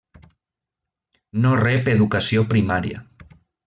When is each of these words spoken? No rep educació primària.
No 1.45 1.53
rep 1.61 1.95
educació 1.97 2.49
primària. 2.57 3.09